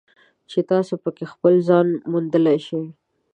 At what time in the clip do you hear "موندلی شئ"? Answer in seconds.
2.11-2.83